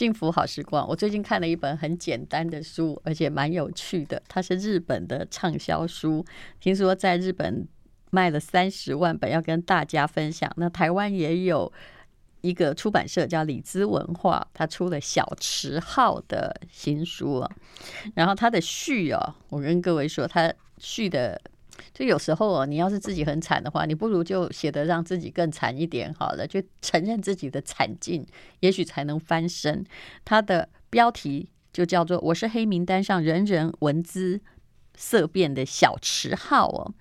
[0.00, 0.88] 幸福好时光。
[0.88, 4.22] 我最近看了一本很简单的书，而且蛮有趣的。
[4.28, 6.24] 它是日本的畅销书，
[6.58, 7.68] 听说在日本
[8.10, 10.50] 卖了三十万本，要跟大家分享。
[10.56, 11.70] 那台湾也有
[12.40, 17.46] 一个出版社叫李兹文化，它出了《小池浩》的新书。
[18.14, 21.38] 然后它的序哦，我跟各位说，它序的。
[22.00, 28.26] 就有时候哦，你要是自己很惨的话，你不如就写得让自己更惨一点好了，就承认自己的惨境，
[28.60, 29.84] 也许才能翻身。
[30.24, 34.40] 他的标题就叫做“我是黑名单上人人闻之
[34.94, 36.94] 色变的小池号”哦。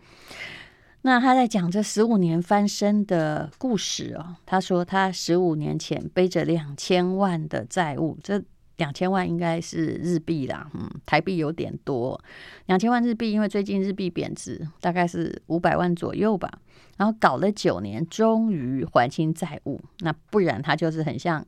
[1.03, 4.35] 那他在讲这十五年翻身的故事哦。
[4.45, 8.43] 他说他十五年前背着两千万的债务，这。
[8.79, 12.19] 两千万应该是日币啦，嗯，台币有点多。
[12.67, 16.49] 两千万日币，因为最近日币贬值，大概是五百万左右吧。
[16.97, 19.81] 然后搞了九年，终于还清债务。
[19.99, 21.45] 那不然他就是很像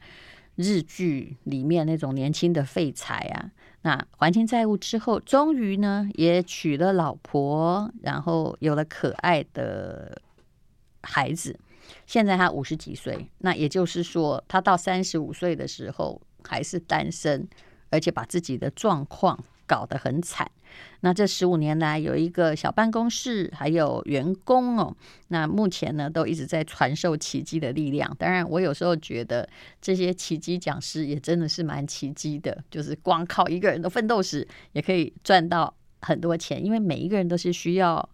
[0.56, 3.50] 日剧里面那种年轻的废柴啊。
[3.84, 10.22] 那还清债务之后，终于呢也娶了老婆，然后有了可爱的
[11.04, 11.58] 孩子。
[12.06, 16.22] 现在他五十几岁，那也就是说，他到三十五岁的时候。
[16.48, 17.48] 还是单身，
[17.90, 20.50] 而且把自己的状况搞得很惨。
[21.02, 24.96] 那这十五年来，有一个小办公室，还有员工哦。
[25.28, 28.16] 那目前呢，都一直在传授奇迹的力量。
[28.18, 29.48] 当然，我有时候觉得
[29.82, 36.64] 这些奇迹讲师也真的是蛮奇迹的，就是光靠一个人的奋斗史也可以赚到很多钱。
[36.64, 38.08] 因为每一个人都是需要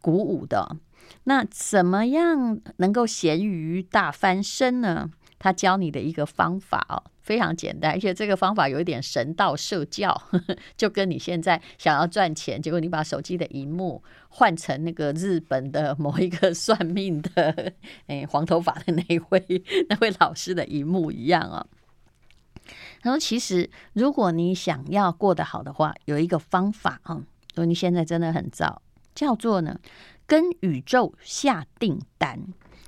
[0.00, 0.76] 鼓舞的。
[1.24, 5.10] 那怎么样能够咸鱼大翻身呢？
[5.40, 17.72] 他教你的一个方法哦，非常简单，而且这个方法有一点神道社教，呵呵，就跟你现在想要赚钱，结果你把手机的荧幕换成那个日本的某一个算命的，
[18.06, 21.66] 哎，黄头发的那位 那位老师的荧幕一样啊。
[23.00, 27.22] 他说：“其实如果你想要过得好的话，有一个方法啊，
[27.54, 28.82] 说你现在真的很糟，
[29.14, 29.80] 叫做呢，
[30.26, 32.38] 跟宇宙下订单。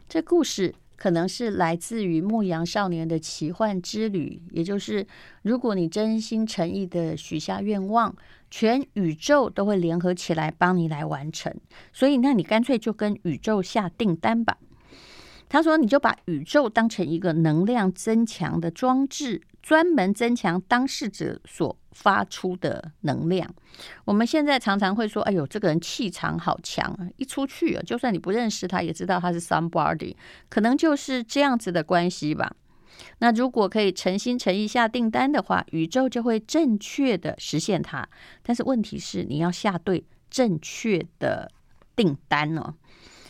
[0.06, 5.04] 这故事。”可能是来自于牧羊少年的奇幻之旅，也就是
[5.42, 8.14] 如果你真心诚意的许下愿望，
[8.52, 11.52] 全宇宙都会联合起来帮你来完成。
[11.92, 14.58] 所以，那你干脆就跟宇宙下订单吧。
[15.48, 19.42] 他说，你就把宇宙当成一个能量增强的装置。
[19.62, 23.54] 专门增强当事者所发出的能量。
[24.04, 27.08] 我们现在常常会说：“哎呦，这个人气场好强啊！
[27.16, 30.16] 一出去啊，就算你不认识他，也知道他是 somebody。
[30.48, 32.56] 可能就是这样子的关系吧。
[33.18, 38.06] 那如果可以诚心诚意下订单的话，宇宙就会正确的实现它。
[38.42, 41.50] 但是问题是，你要下对正确的
[41.94, 42.74] 订单哦。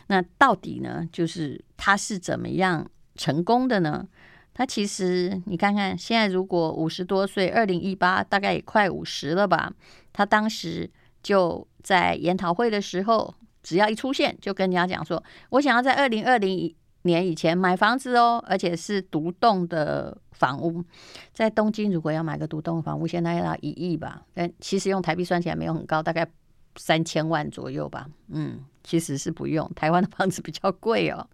[0.08, 1.06] 那到底呢？
[1.12, 4.06] 就是他是怎么样成功的呢？
[4.54, 9.72] 他其实，你看看，现在如果五十多岁，二零一八大概也快五十了吧？
[10.12, 10.90] 他当时
[11.22, 16.74] 就在研讨会的时候，只要一出现，就跟人家讲说：“我想要在二零二零
[17.04, 20.84] 年以前买房子哦，而且是独栋的房屋。
[21.32, 24.22] 在东京，如果要买个独栋房屋，现在要一亿吧？
[24.34, 26.30] 但其实用台币算起来没有很高，大概
[26.76, 28.06] 三千万左右吧。
[28.28, 29.66] 嗯，其实是不用。
[29.74, 31.26] 台湾的房子比较贵哦。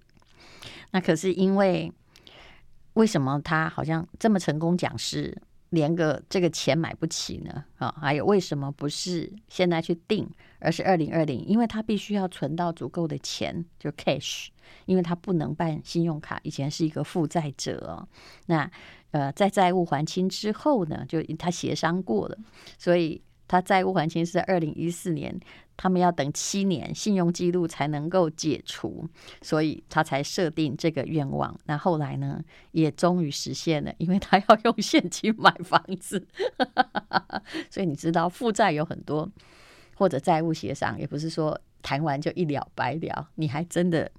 [0.93, 1.93] 那可是因为。
[2.99, 5.33] 为什么他好像这么成功讲师，
[5.71, 7.65] 连个这个钱买不起呢？
[7.77, 10.29] 啊，还有为什么不是现在去定，
[10.59, 11.45] 而是二零二零？
[11.47, 14.49] 因为他必须要存到足够的钱，就 cash，
[14.87, 18.05] 因为他不能办信用卡，以前是一个负债者。
[18.47, 18.69] 那
[19.13, 22.37] 呃，在债务还清之后呢，就他协商过了，
[22.79, 25.39] 所以他债务还清是在二零一四年。
[25.79, 29.09] 他们要等七年，信用记录才能够解除，
[29.41, 31.57] 所以他才设定这个愿望。
[31.67, 36.27] 那后来呢，也终于实现了，因为他要用现金买房子。
[37.71, 39.31] 所以你知道，负债有很多，
[39.95, 44.11] 或者债务协商，也不是说谈完就一了百了，你还真的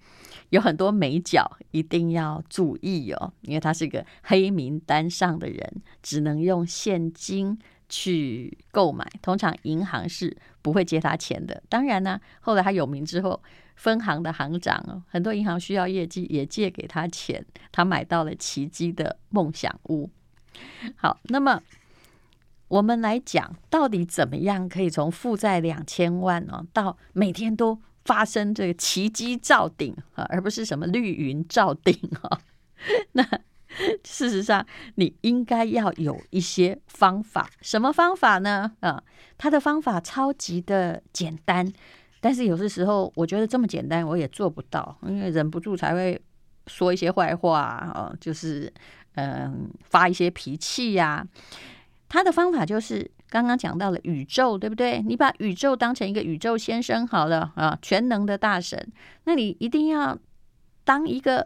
[0.52, 7.60] 有很多眉角，一定要注意哦，因为他是一个黑名单上的人，只能用现金。
[7.90, 11.62] 去购买，通常银行是不会借他钱的。
[11.68, 13.42] 当然呢，后来他有名之后，
[13.76, 20.10] 分行的行长，很多银行需要业绩，也借给他钱，他买到了奇迹的梦想屋。
[20.96, 21.62] 好，那么
[22.68, 32.40] 我们来讲，到底怎么样可以从负债两千万哦，到每天都发生这个奇迹照顶啊，而不是什么绿云照顶啊？
[33.14, 33.26] 那。
[34.04, 34.66] 事实上，
[34.96, 37.50] 你应该要有一些方法。
[37.62, 38.72] 什么方法呢？
[38.82, 39.04] 啊，
[39.38, 41.72] 他的方法超级的简单，
[42.20, 46.22] 但是有些时候我觉得这么简单我也做不到，因为忍不住才会
[46.68, 48.14] 说一些坏话啊。
[48.20, 48.72] 就是
[49.16, 51.26] 嗯，发一些脾气呀。
[52.08, 55.00] 他的方法就是刚刚讲到了宇宙，对不对？
[55.02, 58.92] 你把宇宙当成一个宇宙先生好了啊，全能的大神，
[59.26, 60.18] 那你一定要
[60.84, 61.46] 当一个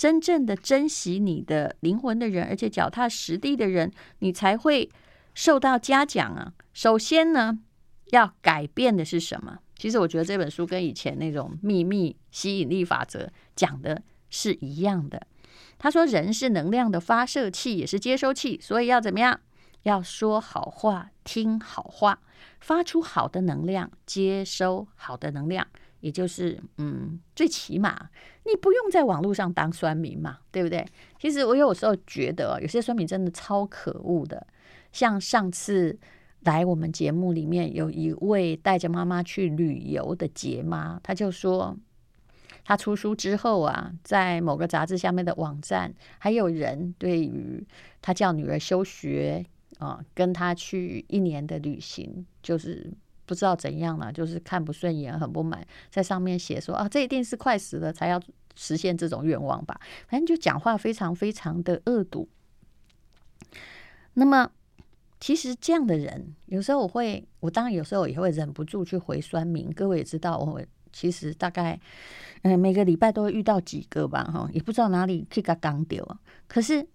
[0.00, 4.90] 真正的珍惜你的灵魂的人，而且脚踏实地的人，你才会
[5.34, 6.54] 受到嘉奖啊。
[6.72, 7.58] 首先呢，
[8.06, 9.58] 要改变的是什么？
[9.76, 15.26] 其实我觉得这本书跟以前那种秘密吸引力法则讲的是一样的。
[15.76, 19.38] 他说，人是能量的发射器，也是接收器，所以要怎么样？
[19.82, 22.20] 要说好话，听好话，
[22.58, 25.66] 发出好的能量，接收好的能量，
[26.00, 28.10] 也就是嗯，最起码
[28.44, 30.84] 你不用在网络上当酸民嘛，对不对？
[31.18, 34.46] 其实我有时候觉得，有些酸民真的超可恶的，
[34.92, 35.98] 像上次。
[36.44, 41.76] 来我们节目里面有一位带着妈妈去旅游的杰妈，她就说，
[42.64, 47.62] 她出书之后啊，在某个杂志下面的网站，还有人对于
[48.00, 49.44] 她叫女儿休学
[49.78, 52.90] 啊，跟她去一年的旅行，就是
[53.30, 58.20] 不知道怎样了，就是看不顺眼，很不满，在上面写说啊，这一定是快死了才要
[58.56, 62.28] 实现这种愿望吧，反正就讲话非常非常的恶毒。
[64.14, 64.50] 那么。
[65.22, 69.70] 其实这样的人，有时候我会，我当然有时候也会忍不住去回酸民。
[69.70, 70.58] 各位也知道，我
[70.94, 71.78] 其实大概，
[72.40, 76.02] 嗯，每个礼拜都会遇到几个吧，哈，也不知道哪里去个刚丢。
[76.48, 76.86] 可是，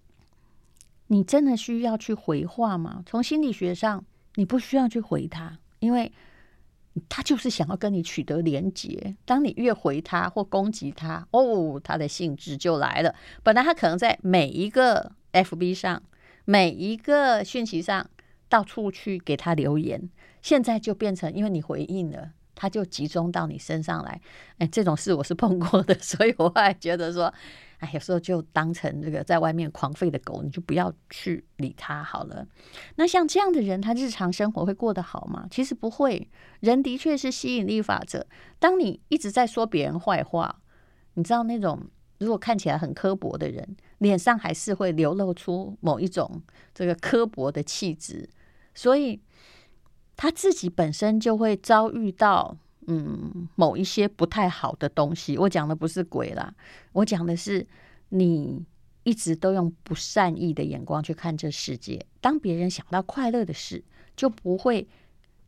[1.05, 3.03] 你真的需要去回话吗？
[3.05, 4.03] 从心理学上，
[4.33, 6.11] 你不需要去回他，因为
[7.09, 9.15] 他就是想要跟你取得连结。
[9.25, 13.13] 当你越回他或攻击他，哦，他的兴致就来了。
[13.43, 16.01] 本来他可能在每一个 FB 上，
[16.45, 18.09] 每一个讯息上。
[18.47, 20.07] 到处去给他留言，
[20.39, 24.19] 现在就变成因为你回应了，他就集中到你身上来。
[24.57, 27.31] 哎，这种事我是碰过的， 所以我还觉得说，
[27.79, 32.47] 哎，有时候就当成这个在外面狂吠的狗，你就不要去理他好了。
[32.95, 35.45] 那像这样的人，他日常生活会过得好吗？
[35.51, 36.29] 其实不会。
[36.61, 38.25] 人的确是吸引力法则。
[38.57, 40.61] 当你一直在说别人坏话，
[41.13, 41.79] 你知道那种。
[42.17, 46.41] 如果看起来很刻薄的人，脸上还是会流露出某一种
[46.73, 48.29] 这个刻薄的气质，
[48.73, 49.21] 所以
[50.15, 52.57] 他自己本身就会遭遇到
[52.87, 55.37] 嗯某一些不太好的东西。
[55.37, 56.53] 我讲的不是鬼啦，
[56.93, 57.65] 我讲的是
[58.09, 58.65] 你
[59.03, 62.05] 一直都用不善意的眼光去看这世界。
[62.21, 63.83] 当别人想到快乐的事，
[64.15, 64.87] 就不会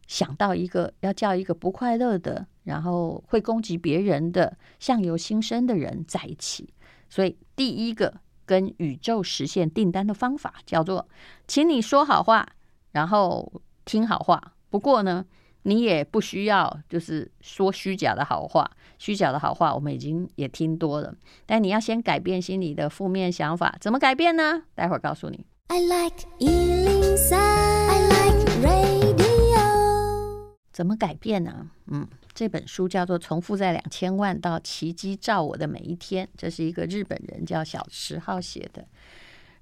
[0.07, 2.47] 想到一个要叫一个不快乐的。
[2.67, 6.67] 然后会攻击别人的相由心生的人在一起，
[7.09, 11.07] 所以第一个跟宇宙实现订单的方法叫做，
[11.47, 12.45] 请你说好话，
[12.91, 14.55] 然后听好话。
[14.69, 15.25] 不过呢，
[15.63, 21.13] 你也不需要就是说虚假的好话，虚假的好话我们已经也听多了。
[21.45, 24.63] 但你要先改变心里的负面想法，怎么改变呢？
[24.75, 25.45] 待会儿告诉你。
[25.67, 29.27] I like 103, I like radio。
[30.71, 31.69] 怎么改变呢？
[31.87, 32.07] 嗯。
[32.33, 38.85] 这本书叫做《从负债两千万到奇迹照我的每一天》，这是一个日本人叫小池浩写的。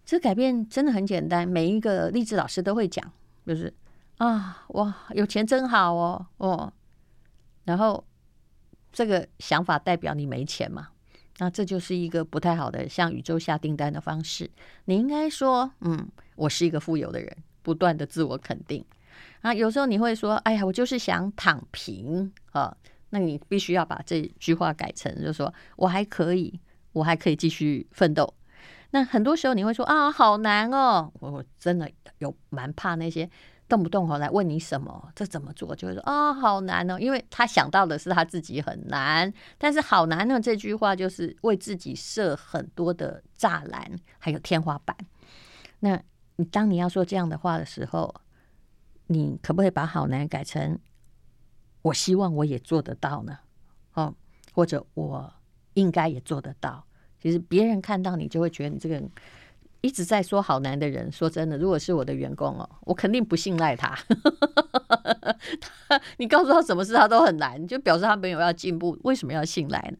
[0.06, 3.10] 这改变真的很简单，每一个励志老师都会讲，
[3.48, 3.74] 就是
[4.18, 6.74] 啊，哇，有钱真好哦，哦，
[7.66, 8.06] 然后
[8.92, 10.90] 这个想法代表你没钱嘛，
[11.38, 14.50] 那这就是一个不太好的向宇宙下订单的方式。
[14.86, 18.84] 你应该说，嗯，我是一个富有的人，不断的自我肯定。
[19.42, 22.76] 啊，有时候你会说：“哎呀，我就是想躺平啊。”
[23.12, 26.60] 那你必须要把这句话改成，就说我还可以，
[26.94, 28.34] 我还可以继续奋斗。
[28.92, 33.30] 那很多时候你会说：“啊，好难哦！”我真的有蛮怕那些
[33.68, 44.96] 动不动来问你什么，这怎么做，就会说：“啊，好难哦！”因为他想到的是他自己很难，但是“好难呢”这句话就是为自己设很多的栅栏，还有天花板。
[45.80, 46.02] 那
[46.36, 48.14] 你当你要说这样的话的时候，
[49.08, 50.80] 你可不可以把好难改成
[51.82, 53.40] 我希望我也做得到呢？
[53.94, 54.14] 哦，
[54.54, 55.34] 或者我
[55.74, 56.86] 应该也做得到。
[57.20, 59.10] 其实别人看到你就会觉得你这个人
[59.82, 61.12] 一直在说好难的人。
[61.12, 63.98] 说真的，如果是我的员工哦，我肯定不信赖他。
[65.88, 68.98] 他你告诉他什么事他都很难，就表示他没有要进步。
[69.04, 69.98] 为什么要信赖呢？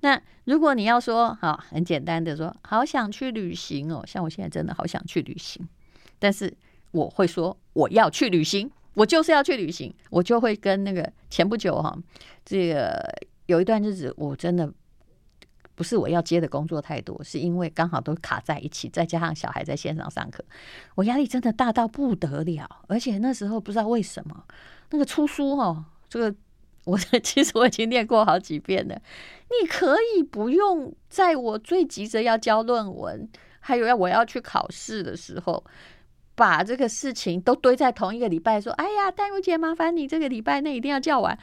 [0.00, 5.68] 那如果你要说好，很简单的说，好想去旅行哦，像我现在真的好想去旅行，
[6.18, 6.56] 但是。
[6.92, 11.96] 我会说我要去旅行，我就是要去旅行，我就会跟那个前不久哈，
[12.44, 13.02] 这个
[13.46, 14.70] 有一段日子我真的
[15.74, 20.44] 不是我要接的工作太多，是因为刚好都卡在一起，再加上小孩在线上上课，
[20.94, 24.44] 我压力真的大到不得了，而且那时候不知道为什么
[24.90, 26.34] 那个出书哦，这个
[26.84, 29.00] 我 其实我已经念过好几遍了，
[29.62, 33.28] 你可以不用在我最急着要交论文。
[33.64, 35.64] 还有要我要去考试的时候，
[36.34, 41.38] 把这个事情都堆在同一个礼拜，说：“哎呀，戴茹姐，麻烦你这个礼拜内一定要叫完。”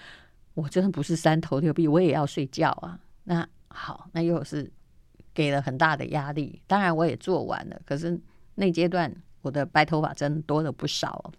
[0.55, 2.99] 我真的不是三头六臂，我也要睡觉啊。
[3.23, 4.71] 那好，那又是
[5.33, 6.61] 给了很大的压力。
[6.67, 8.19] 当然我也做完了，可是
[8.55, 11.31] 那阶段我的白头发真的多了不少，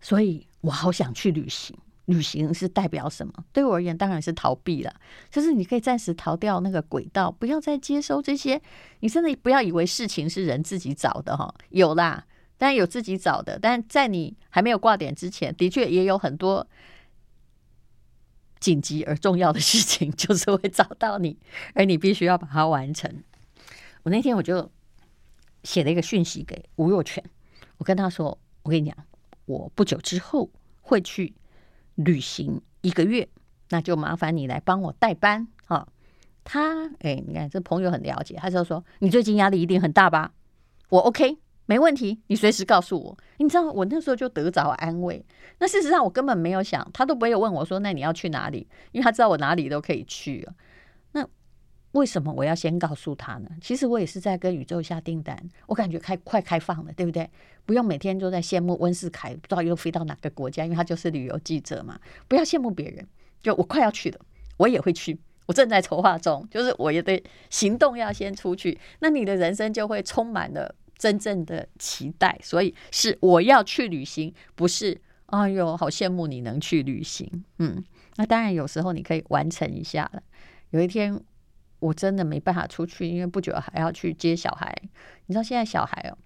[0.00, 1.76] 所以我好想去旅行。
[2.06, 3.32] 旅行是代表什么？
[3.52, 4.92] 对我而言，当然是逃避了。
[5.30, 8.60] 就是你可以暂时逃掉那个轨道，不要再接收这些。
[9.00, 12.26] 你真的不要以为事情是人自己找的哈，有啦，
[12.58, 13.56] 当然有自己找的。
[13.56, 16.66] 但在你还没有挂点之前，的确也有很多
[18.62, 21.36] 紧急而重要的事情， 就是会找到你，
[21.74, 23.22] 而你必须要把它完成。
[24.04, 24.70] 我那天我就
[25.64, 27.22] 写了一个讯息给吴若权，
[27.76, 28.96] 我跟他说：“我跟你讲，
[29.44, 30.48] 我不久之后
[30.80, 31.34] 会去。”
[31.94, 33.28] 旅行一个月，
[33.68, 35.86] 那就麻烦你来帮我代班啊。
[36.42, 40.32] 他哎，你看这朋友很了解，他就说，你最近压力一定很大吧？
[40.88, 43.18] 我 OK，没问题，你随时告诉我。
[43.38, 45.24] 你知道我那时候就得着安慰。
[45.58, 48.66] 那事实上我根本没有想，他都没有问我说，那你要去哪里？
[48.92, 50.54] 因为他知道我哪里都可以去啊。
[51.92, 53.50] 为什么我要先告诉他呢？
[53.60, 57.28] 其实我也是在跟宇宙下订单，我感觉开快开放了，对不对？
[57.66, 62.00] 不用每天都在羡慕温世凯，不知道又飞到哪个国家，因为他就是旅游记者嘛。
[62.28, 63.06] 不要羡慕别人，
[63.42, 64.18] 就我快要去了，
[64.56, 72.38] 我也会去，我正在筹划中，就是我也得行动要先出去，那你的人生就会充满了真正的期待。
[72.42, 77.44] 所以是我要去旅行，不是哎呦，好羡慕你能去旅行。
[77.58, 77.84] 嗯，
[78.16, 80.22] 那当然有时候你可以完成一下了，
[80.70, 81.22] 有一天。
[81.82, 84.72] 我真的没办法出去，因为不久还要去接小孩。
[85.26, 86.16] 你知道现在小孩哦，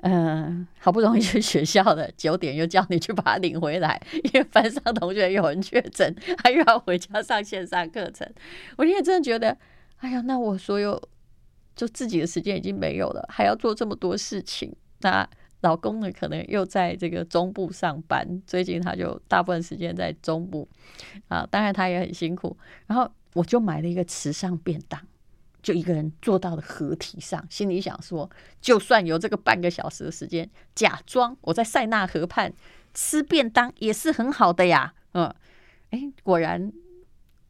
[0.00, 8.28] 嗯，好不容易去学校了，九点又叫你去把他领回来，因为班上同学有人确诊，他又要回家上线上课程。
[8.76, 9.56] 我现在真的觉得，
[9.98, 11.00] 哎呀，那我所有
[11.78, 14.70] 就自己的时间已经没有了，还要做这么多事情。
[15.00, 15.26] 那
[15.62, 20.68] 老公呢，可能又在这个中部上班，最近他就大部分时间在中部
[21.28, 22.54] 啊，当然他也很辛苦。
[22.86, 23.10] 然后。
[23.34, 25.00] 我就买了一个池上便当，
[25.62, 28.28] 就一个人坐到了河堤上，心里想说，
[28.60, 32.52] 就算有这个半个小时的时间，假装我在塞纳河畔
[32.94, 34.94] 吃便当也是很好的呀。
[35.12, 35.32] 嗯，
[35.90, 36.72] 哎，果然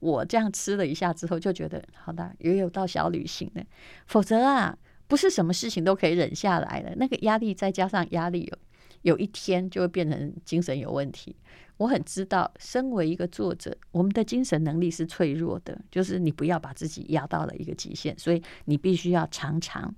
[0.01, 3.63] 我这样吃了一下之后，就觉得好的，也有到小旅行了。
[4.07, 4.77] 否则啊，
[5.07, 8.59] 不是什么事情都可以忍下来的，那个压力再加上压力有，
[9.03, 11.35] 有一天就会变成精神有问题。
[11.79, 19.95] 我很知道，身为一个作者，我们的精神能力是脆弱的，就是你不要把自己压到了一个极限，所以你必须要常常，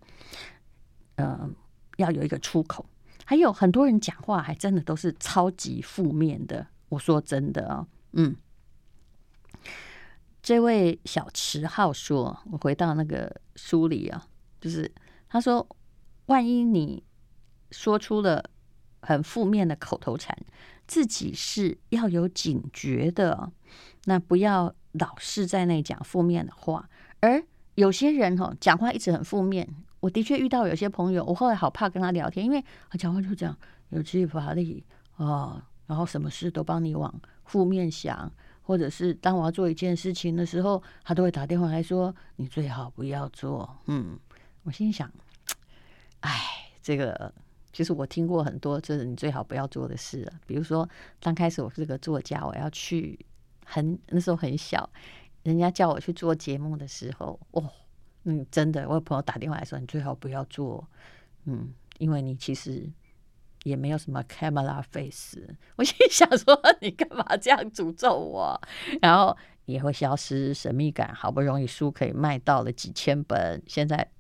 [1.16, 1.54] 嗯、
[1.97, 2.85] 要有一个出口。
[3.25, 6.66] 还有很多人讲话还真的都是超级负面的。
[6.90, 8.37] 我说真的啊、哦，嗯，
[10.43, 14.27] 这位小池浩说，我回到那个书里啊，
[14.61, 14.91] 就是
[15.29, 15.67] 他说，
[16.27, 17.03] 万一你
[17.71, 18.51] 说出了
[19.01, 20.37] 很负面的口头禅。
[20.87, 23.53] 自己是要有警觉的，
[24.07, 26.89] 那不要老是在那讲负面的话。
[27.21, 27.41] 而
[27.77, 29.69] 有些人哈，讲话一直很负面。
[30.01, 33.57] 我的确遇到有些朋友，我后来好怕跟他聊天，因为他讲话就这样
[33.91, 38.33] 有气乏力啊，然后什么事都帮你往负面想，
[38.71, 44.17] 或者是当我要做一件事情的时候，他都会打电话来说：“你最好不要做。”嗯，
[44.62, 45.11] 我心想，
[46.21, 46.31] 哎，
[46.81, 47.35] 这个。
[47.73, 50.33] 其实我听过很多，就是你最好不要做的事。
[50.47, 50.89] 比如说，
[51.21, 53.19] 刚开始我是个作家，我要去
[53.65, 54.89] 很那时候很小，
[55.43, 57.69] 人家叫我去做节目的时候，哦，
[58.23, 60.87] 嗯，真的，我有朋友打电话来说，你最好不要做，
[61.47, 62.89] 嗯，因为你其实
[63.64, 65.38] 也没有什么 camera face。
[65.76, 68.61] 我心想说，你干嘛这样诅咒我？
[69.02, 69.37] 然后
[69.67, 74.11] 也会消失神秘感，好不容易书可以卖到了几千本，现在。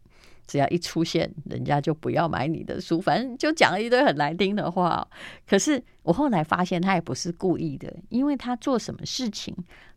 [0.46, 5.06] 只要一出现，人家就不要买你的书，反正就讲了一堆很难听的话。
[5.46, 9.54] 可是我后来发现，他也不是故意的，因为他做什么事情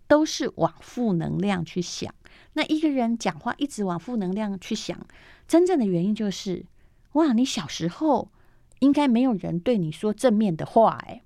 [0.07, 2.13] 都是往负能量去想。
[2.53, 4.95] 那一个人讲话一直往负能量去想，
[5.47, 6.63] 真正的原因就是，
[7.13, 8.29] 哇，你小时候
[8.83, 10.99] 应该没有人对你说正面的话。
[11.07, 11.21] 哎，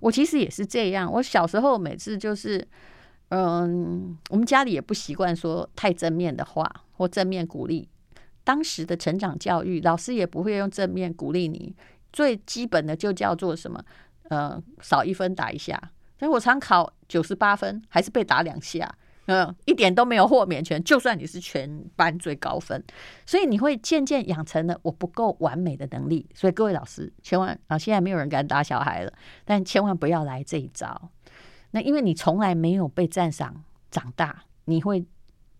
[0.00, 1.10] 我其实也是这样。
[1.12, 2.66] 我小时候每次就是，
[3.28, 7.86] 嗯，我们家里也不习惯说太正面的话或正面鼓励。
[8.42, 11.74] 当时的成长教育，老师也不会用正面鼓励你，
[12.12, 13.82] 最基本的就叫做什么？
[14.30, 15.78] 呃，少一分打一下。
[16.18, 18.90] 所以我常考九十八分，还是被打两下，
[19.26, 20.82] 嗯、一点都没有豁免权。
[20.84, 22.82] 就算你是全班最高分，
[23.24, 26.28] 所以你会渐渐养成了我不够完美的能力。
[26.34, 29.12] 所以各位老师，千万啊，现在没有人敢打小孩了，
[29.44, 31.10] 但千万不要来这一招。
[31.70, 35.04] 那因为你从来没有被赞赏长大，你会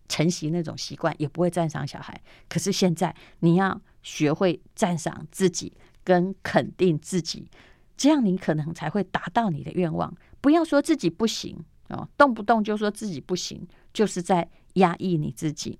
[0.07, 2.21] 承袭那种习惯，也不会赞赏小孩。
[2.47, 7.49] 可是现在你要学会赞赏自己，跟肯定自己，
[7.97, 10.15] 这样你可能才会达到你的愿望。
[10.39, 15.79] 不要说自己不行哦，动不动就说自己不行，就是在压抑你自己。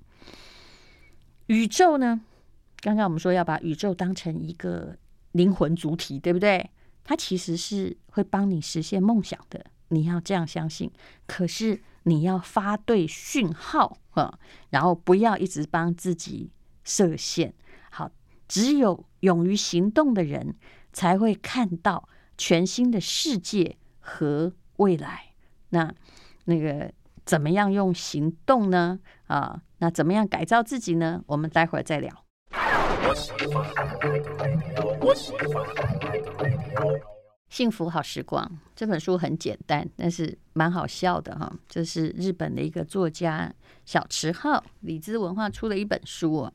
[1.47, 2.21] 宇宙呢？
[2.81, 4.95] 刚刚我们说要把宇宙当成一个
[5.31, 6.69] 灵魂主体，对不对？
[7.03, 10.91] 它其实是会帮你实现梦想的，你要这样相信。
[11.25, 16.51] 可是你要发对讯号啊，然后不要一直帮自己
[16.83, 17.53] 设限。
[17.89, 18.11] 好，
[18.47, 20.55] 只有勇于行动的人，
[20.93, 25.34] 才会看到全新的世界和未来。
[25.75, 25.93] 那
[26.45, 26.89] 那个
[27.25, 28.97] 怎么样用行动呢？
[29.27, 31.21] 啊，那怎么样改造自己呢？
[31.27, 32.25] 我们待会儿再聊。
[37.49, 41.51] 幸福好时光这本书很简单，但是蛮好笑的哈。
[41.67, 43.53] 这是日本的一个作家
[43.85, 46.53] 小池浩，里兹文化出的一本书啊。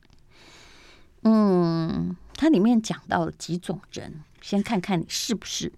[1.23, 5.71] 嗯，它里面讲到了几种人，先看看你是不是，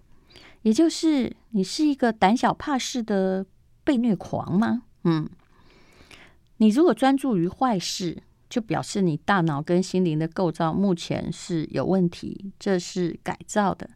[0.64, 3.46] 也就是你是一个胆小怕事的
[3.84, 4.82] 被虐狂吗？
[5.04, 5.30] 嗯，
[6.56, 8.22] 你如果专注于坏事。
[8.50, 13.90] 就表示你大脑跟心灵的构造目前是有问题，这是改造的。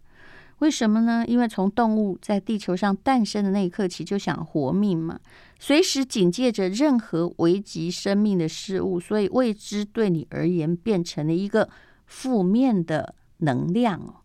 [0.58, 1.24] 为什么呢？
[1.28, 5.20] 因为从动物在地球上诞生的那一刻起，就想活命嘛，
[5.60, 11.68] 随时警戒着任何危及生命的事物，所以未知对你而言变成了一个
[12.06, 14.24] 负面的能量。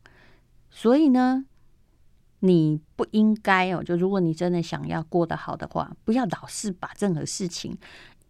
[0.72, 1.46] 所以呢，
[2.46, 7.78] 你不应该哦，就如果你真的想要过得好的话，不要老是把任何事情。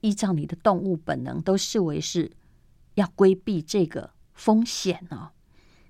[0.01, 2.31] 依照你的动物本能，都视为是
[2.93, 5.31] 要规避这个风险哦。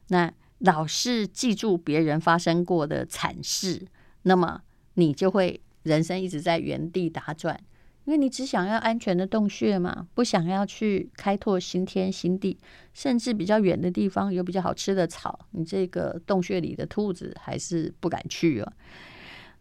[0.07, 3.85] 那老是记住别人发生过的惨事，
[4.21, 4.61] 那么
[4.93, 7.59] 你就会人生一直在原地打转，
[8.05, 12.57] 因为你只想要安全的洞穴嘛，不想要去开拓新天新地，
[12.93, 18.73] 甚至比较远的地方有比较好吃的草，你这个洞穴里的兔子还是不敢去哦。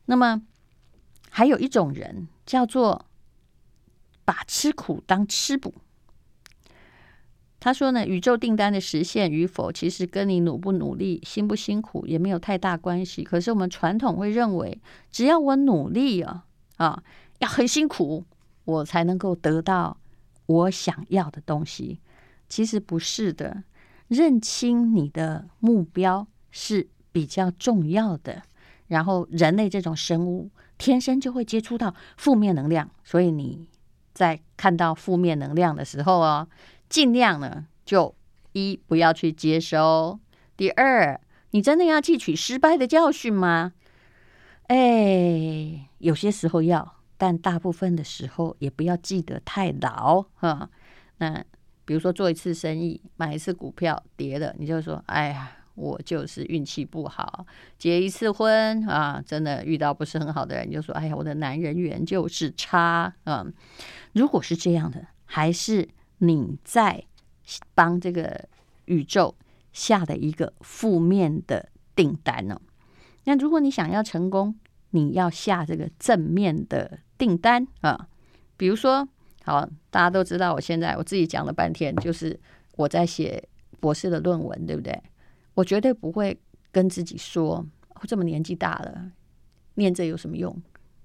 [0.07, 0.43] 那么
[1.31, 3.07] 还有一种人叫做。
[4.25, 5.75] 把吃苦当吃补。
[7.59, 13.25] 他说呢，宇宙订单的实现与否，其实跟你努不努力、辛不辛苦也没有太大关系。
[13.25, 16.45] 可是我们传统会认为，只要我努力啊
[16.77, 17.03] 啊，
[17.41, 18.25] 要很辛苦，
[18.65, 19.99] 我才能够得到
[20.47, 22.01] 我想要的东西。
[22.49, 23.65] 其实不是的，
[24.09, 28.43] 认清你的目标是比较重要的。
[28.89, 33.67] 然后，人类这种生物天生就会接触到负面能量，所以你。
[34.15, 36.47] 在看到负面能量的时候哦，
[36.91, 38.15] 尽量呢就
[38.53, 40.21] 一不要去接收。
[40.55, 41.19] 第二，
[41.53, 43.73] 你真的要汲取失败的教训吗？
[44.67, 50.69] 哎，有些时候要，但大部分的时候也不要记得太牢哈。
[51.19, 51.45] 那
[51.85, 57.47] 比如说做一次生意，买一次股票跌了，你就说：“哎呀。”我就是运气不好，
[57.79, 63.51] 结一次婚啊，真的遇到不是很好的人，就说：“哎呀，我的男人缘就是差。”嗯，
[64.13, 67.03] 如果是这样的，还是你在
[67.75, 68.47] 帮这个
[68.85, 69.35] 宇宙
[69.73, 72.61] 下的一个负面的订单呢？
[73.25, 74.55] 那如果你想要成功，
[74.91, 78.09] 你要下这个正面的订单啊。
[78.57, 79.07] 比如说，
[79.45, 82.37] 好，大家都知道，我现在我自己讲了半天，就是
[82.75, 85.01] 我在写博士的论文，对不对？
[85.55, 86.37] 我绝对不会
[86.73, 89.13] 跟自己说，我这么年纪大了，
[89.75, 90.61] 念这有什么用？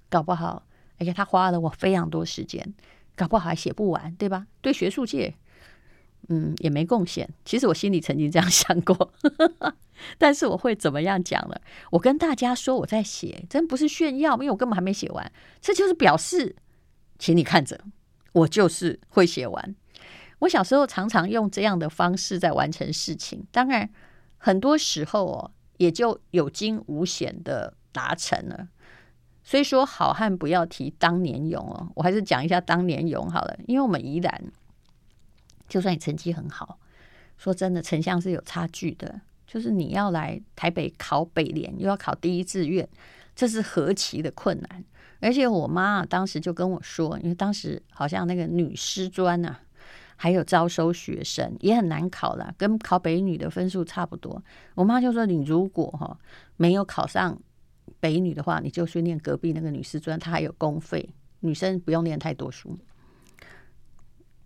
[0.10, 0.64] 搞不好，
[0.98, 2.74] 而且他花了我非常多时间，
[3.16, 4.48] 搞不好还写不完，对吧？
[4.62, 5.36] 对学术界，
[6.30, 7.30] 嗯，也没贡献。
[7.46, 9.14] 其实我心里曾经这样想过，
[10.18, 11.56] 但是我会怎么样讲呢？
[11.92, 15.32] 我跟大家说我在写，真不是炫耀，因为我根本还没写完。
[15.62, 16.56] 这就是表示，
[17.18, 17.80] 请你看着，
[18.34, 19.76] 我就是会写完。
[20.40, 23.90] 我小时候常常用这样的方式在完成事情，当然。
[24.40, 28.68] 很多时候哦，也就有惊无险的达成了。
[29.44, 31.92] 所以说，好汉不要提当年勇哦。
[31.96, 34.44] 我还是讲一下当年勇好了，因为我们宜兰，
[35.68, 36.80] 就算你成绩很好，
[37.38, 39.22] 说真的，城乡是有差距的。
[39.46, 42.88] 就是你要来台北考北联，又要考第一志愿，
[43.36, 44.84] 这是何其的困难。
[45.20, 49.60] 而且我妈当时就跟我说，因为当时好像那个女师专啊。
[50.20, 54.44] 还有招收学生也很难考了，跟考北女的分数差不多。
[54.74, 56.20] 我妈就说：“你如果哈
[56.56, 57.40] 没有考上
[58.00, 61.08] 北女的话，你就去念隔壁那个女师专，她还有公费，
[61.42, 62.76] 女生不用念太多书。”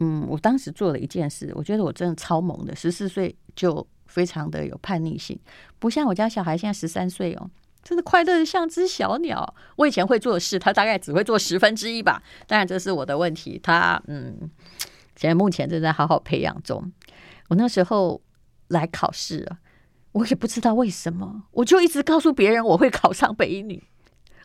[0.02, 5.40] 嗯，我当时做了一件事，我觉得我真的超猛的，十四岁就非常的有叛逆性，
[5.80, 7.50] 不像我家小孩现在十三岁哦。
[7.84, 9.56] 真的快乐的像只小鸟。
[9.76, 12.22] 我以前会做的事，他大概只会做十分之一吧。
[12.46, 13.60] 当然这是我的问题。
[13.62, 14.38] 他嗯，
[15.16, 16.92] 现在目前正在好好培养中。
[17.50, 18.22] 我那时候
[18.68, 19.58] 来考试啊，
[20.12, 23.84] 我也不知道为什么，我就一直告诉别人我会考上北一女。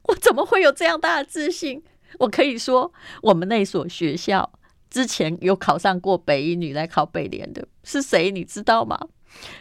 [0.05, 1.83] 我怎么会有这样大的自信？
[2.21, 2.90] 我可以说，
[3.21, 4.51] 我们那所学校
[4.90, 8.31] 之前有考上过北一女来考北联的是谁？
[8.31, 8.99] 你知道吗？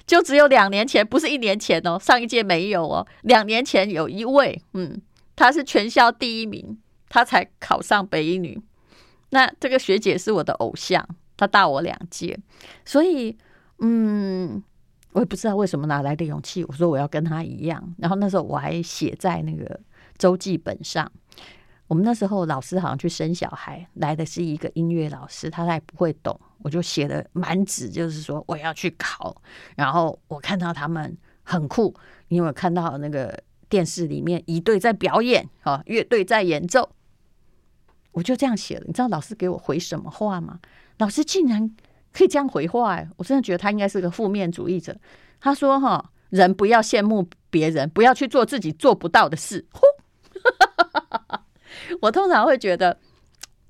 [0.08, 3.06] 就只有两年前，不是一年前哦，上一届没有哦。
[3.24, 5.02] 两年前有一位，嗯，
[5.36, 6.78] 他是全校第一名，
[7.10, 8.62] 他才考上北一女。
[9.32, 12.40] 那这个学姐是我的偶像，她大我两届，
[12.86, 13.36] 所以，
[13.80, 14.64] 嗯，
[15.12, 17.94] 我也不知道为什么哪来的勇气，我说我要跟她一样。
[17.98, 19.78] 然后那时候我还写在那个
[20.18, 21.12] 周记本上。
[21.88, 29.42] 我们那时候老师好像去生小孩，来的是一个音乐老师，他还不会懂，我就写的满纸，就是说我要去考。
[29.76, 31.96] 然后我看到他们很酷，
[32.28, 36.90] 因为看到那个电视里面一队在表演，哈，乐队在演奏，
[38.14, 38.84] 我就这样写了。
[38.88, 40.60] 你知道老师给我回什么话吗？
[40.98, 41.70] 老师竟然
[42.12, 44.98] 可以这样回话，哎，我真的觉得他应该是个负面主义者。
[45.40, 49.64] 他说：“哈，人不要羡慕别人，不要去做自己做不到的事。”。
[52.02, 52.98] 我通常会觉得，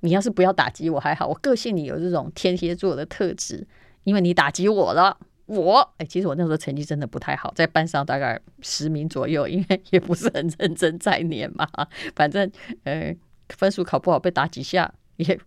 [0.01, 1.27] 你要是不要打击我还好。
[1.27, 3.67] 我个性里有这种天蝎座的特质，
[4.03, 11.67] 因为你打击我了，我哎，其实我那时候成绩真的不太好，在班上大概十名左右，因为也不是很认真在念嘛。
[12.15, 12.49] 反正
[12.83, 13.15] 呃，
[13.49, 15.39] 分数考不好被打几下，也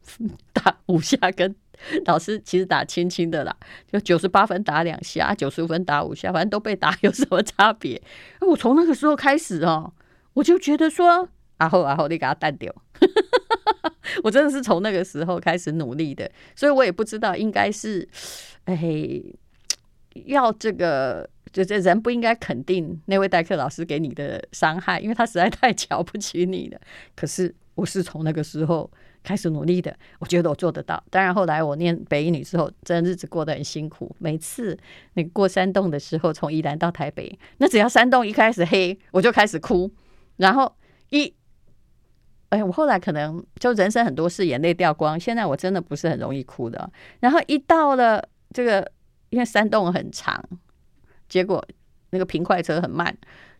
[0.52, 1.54] 打五下，跟
[2.06, 3.56] 老师其实打轻轻的啦，
[3.92, 8.02] 就九十八分打两下，九十五分打五下，反正都被打， 有什么差别？
[8.40, 9.92] 我从那个时候开始哦，
[10.34, 11.28] 我就觉得说。
[11.58, 12.72] 然后，然后你给他淡掉，
[14.22, 18.08] 我真的是从那个时候开始努力的，所以我也不知道应该是，
[18.64, 19.20] 哎，
[20.26, 26.80] 要这个，就这人不应该肯定那位代课老师给你的伤害，因为他实在太瞧不起你了。
[27.16, 28.88] 可是我是从那个时候
[29.24, 31.02] 开始努力的，我觉得我做得到。
[31.10, 34.14] 当然后来我念北一女之后，真的日子过得很辛苦。
[34.20, 34.78] 每次
[35.14, 39.90] 那过山洞的时候，从宜兰到台北，那只要山洞一开始黑，我就开始哭，
[40.36, 40.72] 然后
[41.10, 41.34] 一。
[42.50, 46.90] 哎，我后来可能就人生很多事眼泪掉光，现在我真的不是很容易哭的。
[47.20, 48.90] 然后一到了这个，
[49.28, 50.42] 因为山洞很长，
[51.28, 51.62] 结果
[52.08, 53.14] 那个平快车很慢。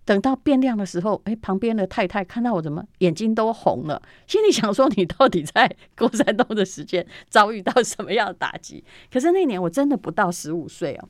[0.07, 8.83] 等到变亮的时候，哎，旁边的太太看到我怎么眼睛都红了，心里想说：你到底在过山洞的时间遭遇到什么样的打击？
[9.12, 11.09] 可是那年我真的不到十五岁哦。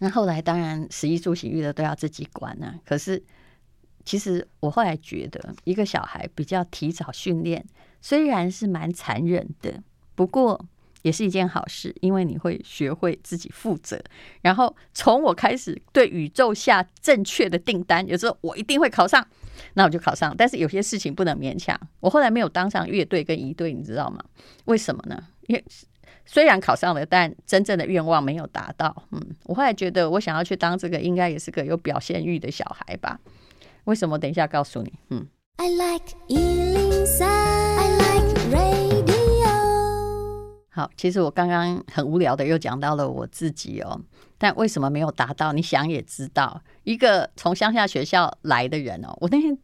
[0.00, 2.74] 那后来当然食衣住行育的都要自己管呢、啊。
[2.84, 3.24] 可是。
[4.06, 7.62] 其实我后来觉得，一个小孩比较提早训练，
[8.00, 9.82] 虽然是蛮残忍的，
[10.14, 10.64] 不过
[11.02, 14.00] 也是一件好事，因为你会学会自己负责。
[14.40, 19.26] 然后从我开始对宇宙下正确的订单，有时候我一定会考上，
[19.74, 20.34] 那我就考上。
[20.36, 21.78] 但是有些事情不能勉强。
[22.00, 24.24] 我后来没有当上乐队跟仪队，你知道吗？
[24.66, 25.20] 为什么呢？
[25.48, 25.64] 因为
[26.24, 29.04] 虽然考上了，但真正的愿望没有达到。
[29.10, 33.20] 嗯，我后来觉得，我想要去当这个，应该也是个有表现欲的小孩吧。
[33.86, 34.18] 为什么？
[34.18, 34.92] 等一下告诉你。
[35.10, 35.24] 嗯
[35.58, 39.46] ，I like 103, I like radio。
[40.70, 44.00] 好，其实我刚刚很无聊的又讲到了我自己哦，
[44.38, 45.52] 但为什么没有达到？
[45.52, 49.56] 你想也知道，一个从乡下学校来的人哦，我那天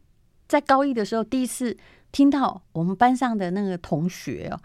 [0.47, 1.77] 在高一的时候第一次
[2.13, 4.61] 听到我们班上的那个同学哦，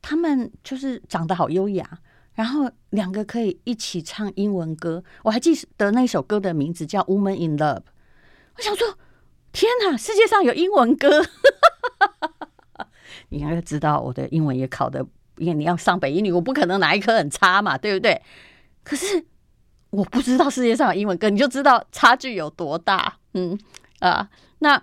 [0.00, 2.00] 他们就是长得好优雅，
[2.32, 7.80] 然后两个可以一起唱英文歌，我还记得那首歌的名字叫《Woman in Love》。
[8.60, 8.86] 我想说，
[9.52, 9.96] 天哪！
[9.96, 11.24] 世界上有英文歌，
[13.30, 15.02] 你应该知道我的英文也考的，
[15.38, 18.20] 因为你要上北一女，我不可能哪一科很差嘛，对不对？
[18.84, 19.24] 可是
[19.88, 23.16] 我不知道世界上有英文歌，你就知道差距有多大。
[23.32, 23.58] 嗯
[24.00, 24.82] 啊，那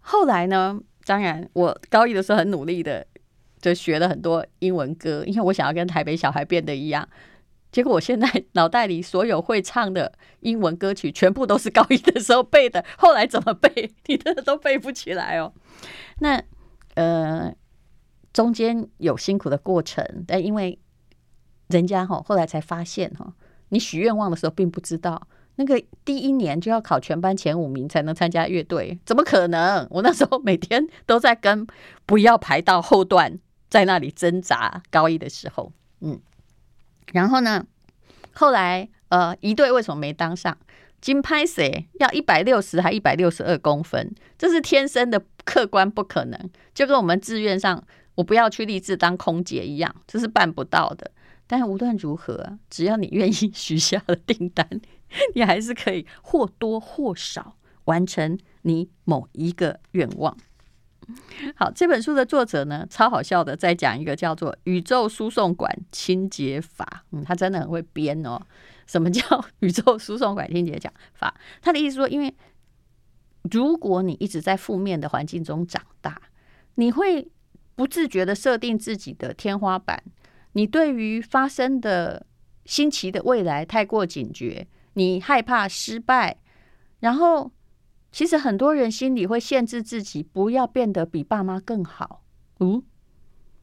[0.00, 0.78] 后来呢？
[1.06, 3.06] 当然，我高一的时候很努力的，
[3.62, 7.08] 就学了很多英文歌，因为我想要跟台北小孩变得一样。
[7.72, 15.54] 结果我现在脑袋里所有会唱的英文歌曲，全部都是高一的时候背的，后来怎么背，你真的都背不起来哦。
[16.18, 16.40] 那
[16.94, 17.52] 呃，
[18.34, 20.78] 中间有辛苦的过程，但因为
[21.68, 23.32] 人家哈后来才发现哈，
[23.70, 29.88] 你许愿望的时候并不知道，那个第一年就要考全班前五名才能参加乐队，怎么可能？
[29.90, 31.66] 我那时候每天都在跟
[32.04, 33.38] 不要排到后段，
[33.70, 34.82] 在那里挣扎。
[34.90, 36.20] 高一的时候，嗯。
[37.12, 37.66] 然后呢，
[38.32, 40.56] 后来呃，一队为什么没当上？
[41.00, 46.50] 金拍谁要一百六十还一百六十二公分，这是天生的，客观不可能。
[46.72, 47.84] 就跟我们志愿上，
[48.14, 51.10] 我不要去立志当空姐一样，这是办不到的。
[51.48, 54.66] 但是无论如何，只要你愿意许下了订单，
[55.34, 60.36] 你还是可以或多或少完成你某一个愿望。
[61.56, 67.04] 好，这本书的作者呢，超好笑的，在讲一个叫做“宇宙输送管清洁法”。
[67.12, 68.40] 嗯，他真的很会编哦。
[68.86, 71.34] 什么叫宇宙输送管清洁讲法？
[71.60, 72.34] 他的意思说，因为
[73.50, 76.20] 如果你一直在负面的环境中长大，
[76.74, 77.28] 你会
[77.74, 80.02] 不自觉的设定自己的天花板。
[80.52, 82.26] 你对于发生的
[82.64, 86.38] 新奇的未来太过警觉，你害怕失败，
[87.00, 87.50] 然后。
[88.12, 92.22] 其实很多人心里会限制自己，不要变得比爸妈更好。
[92.60, 92.82] 嗯，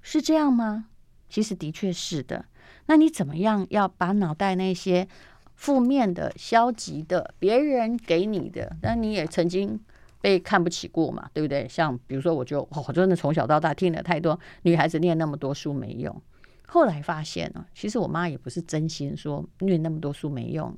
[0.02, 0.88] 是这样吗？
[1.30, 2.46] 其实的确是的。
[2.88, 5.08] 那你怎么样要把脑袋那些
[5.54, 9.80] 负面的、消极的、别人给你的，那你也曾经
[10.20, 11.30] 被看不起过嘛？
[11.32, 11.68] 对不对？
[11.70, 16.20] 像比如说，我就我真的从小到大听了太多女孩子念那么多书没用，
[16.68, 20.76] 后来发现呢，其实我妈也不是真心说念那么多书没用。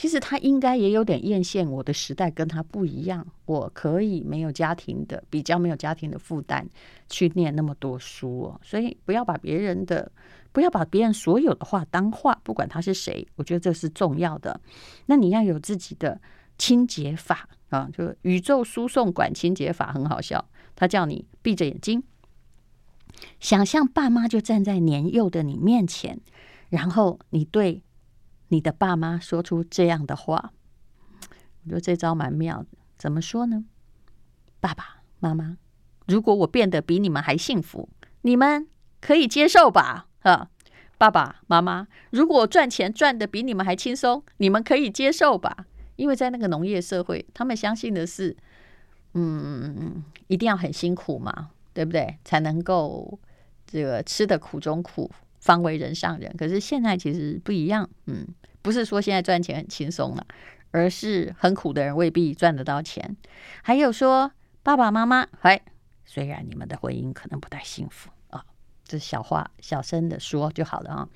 [0.00, 6.66] 其实他应该也有点艳羡我的时代跟他不一样，我可以没有家庭的，比较没有家庭的负担
[7.10, 8.58] 去念那么多书哦。
[8.64, 10.10] 所以不要把别人的，
[10.52, 14.58] 不要把别人所有的话当话，不管他是谁，我觉得这是重要的。
[15.04, 16.18] 那你要有自己的
[16.56, 20.42] 清洁法啊，就宇宙输送管清洁法很好笑。
[20.74, 22.02] 他叫你闭着眼睛，
[23.38, 26.18] 想象爸妈就站在年幼的你面前，
[26.70, 27.82] 然后你对。
[28.50, 30.52] 你的爸妈说出这样的话，
[31.64, 32.66] 我觉得这招蛮妙的。
[32.98, 33.64] 怎么说呢？
[34.60, 35.56] 爸爸妈妈，
[36.06, 37.88] 如果我变得比你们还幸福，
[38.22, 38.68] 你们
[39.00, 40.06] 可以接受吧？
[40.20, 40.50] 啊，
[40.98, 45.66] 爸爸妈妈，如果赚钱赚得比你们还轻松，你们可以接受吧？
[45.96, 48.36] 因为在那个农业社会，他们相信的是，
[49.14, 52.18] 嗯，一定要很辛苦嘛，对不对？
[52.24, 53.18] 才能够
[53.66, 55.10] 这个吃得苦中苦。
[55.40, 58.28] 方为人上人，可是现在其实不一样，嗯，
[58.60, 60.26] 不是说现在赚钱很轻松了，
[60.70, 63.16] 而是很苦的人未必赚得到钱。
[63.62, 64.30] 还有说
[64.62, 65.58] 爸爸妈妈，哎，
[66.04, 68.44] 虽然你们的婚姻可能不太幸福啊，
[68.84, 71.08] 这小话，小声的说就好了啊。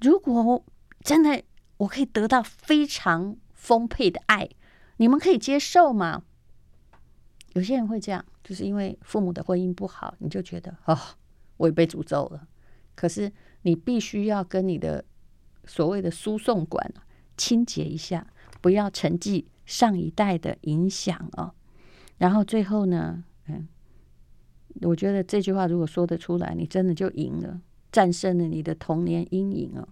[0.00, 0.64] 如果
[1.02, 1.42] 真的
[1.76, 4.48] 我可以得到非常丰沛的爱，
[4.96, 6.22] 你们可以接受吗？
[7.52, 10.98] 有些人会这样，就是因为父母的婚姻不好，你就觉得哦，
[11.58, 12.48] 我也被诅咒了。
[12.94, 13.30] 可是。
[13.62, 15.04] 你必须要跟你的
[15.64, 16.92] 所谓的输送管
[17.36, 18.26] 清洁一下，
[18.60, 21.54] 不要沉寂上一代的影响啊。
[22.18, 23.68] 然后最后呢，嗯，
[24.82, 27.60] 我觉得这句话如果说得出来，你真的就赢了，
[27.92, 29.88] 战胜了你的童年阴影啊。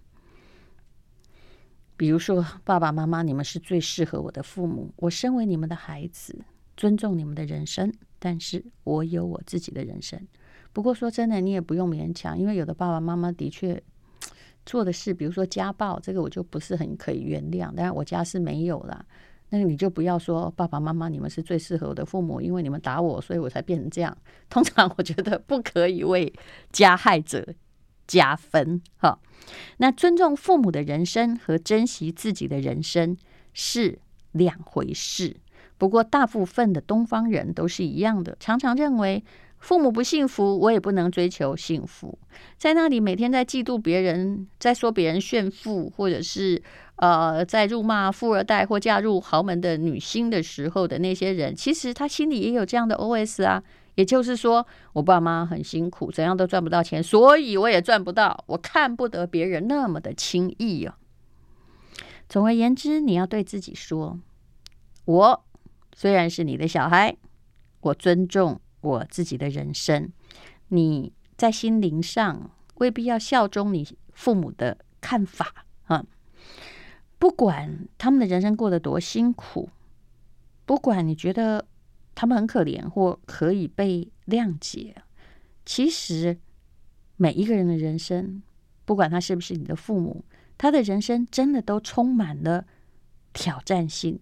[1.95, 4.93] 比如说，爸爸妈妈，你们是最适合我的父母。
[4.97, 10.27] 我身为你们的孩子，尊重你们的人生，但是我有我自己的人生。
[10.77, 13.81] 不过说真的，你也不用勉强，因为有的爸爸妈妈的确
[14.63, 17.73] 做的事，比如说家暴，这个我就不是很可以原谅。
[17.73, 19.03] 当然我家是没有啦，
[19.49, 24.15] 那你就不要说爸爸妈妈你们是最适合我的父母，因为你们打我，所以我才变成这样。
[24.51, 26.31] 通常我觉得不可以为
[26.71, 27.55] 加害者
[28.05, 28.79] 加分。
[28.97, 29.19] 哈，
[29.77, 33.17] 那尊重父母的人生和珍惜自己的人生
[33.51, 33.97] 是
[34.31, 35.37] 两回事。
[35.79, 39.23] 不过大部分的东方人都是一样的，常常认为。
[39.59, 42.17] 父母不幸福，我也不能追求幸福。
[42.57, 46.61] 在那里每天在嫉妒别人，在说别人炫富，或者是
[46.97, 53.63] 呃，在辱骂富二代或嫁入豪门的女星的时候的那些人，其实他心里也有这样的 OS 啊。
[53.95, 58.43] 也就是说，我爸妈很辛苦，怎样都赚不到钱，所以我也赚不到。
[58.45, 60.99] 我看不得别人那么的轻易啊。
[62.29, 64.19] 总而言之，你要对自己说：
[65.05, 65.43] 我
[65.95, 67.17] 虽然是你的小孩，
[67.81, 68.61] 我尊重。
[68.87, 70.11] 我自己的人生，
[70.69, 76.05] 你在心灵上未必要效忠你父母的看法啊。
[77.19, 79.69] 不管他们的人生过得多辛苦，
[80.65, 81.65] 不管你觉得
[82.15, 84.95] 他们很可怜或可以被谅解，
[85.65, 86.37] 其实
[87.17, 88.41] 每一个人的人生，
[88.85, 90.23] 不管他是不是你的父母，
[90.57, 92.65] 他的人生真的都充满了
[93.33, 94.19] 挑战性。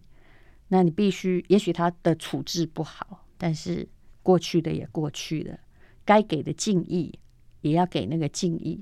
[0.69, 3.87] 那你必须，也许他的处置不好，但是。
[4.25, 5.59] 过去的也过去了，
[6.03, 7.19] 该给的敬意
[7.61, 8.81] 也要给那个敬意。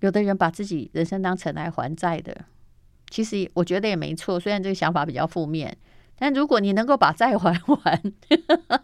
[0.00, 2.46] 有的人把自己人生当成来还债的，
[3.10, 4.40] 其实我觉得也没错。
[4.40, 5.76] 虽然这个想法比较负面，
[6.16, 8.02] 但如果你能够把债还完，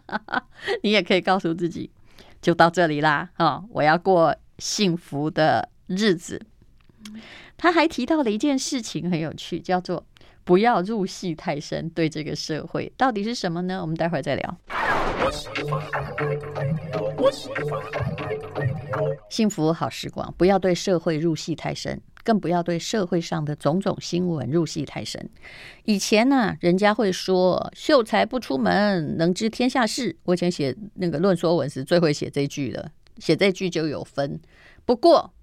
[0.83, 1.89] 你也可以告诉自己，
[2.39, 3.31] 就到这里啦。
[3.37, 6.39] 啊，我要过幸福的日子。
[7.57, 10.05] 他还提到了一件事情很有趣，叫做
[10.47, 11.89] 不要入戏太深。
[11.89, 13.81] 对这个社会到底是什么呢？
[13.81, 14.57] 我们待会儿再聊。
[19.29, 22.01] 幸福好时光，不要对社会入戏太深。
[22.23, 25.29] 更不要对社会上的种种新闻入戏太深。
[25.85, 30.17] 以前呢、人家会说“秀才不出门，能知天下事”。
[30.25, 34.41] 我以前写那个论说文时，最会写这句了，写这句就有分。
[34.83, 35.33] 不过，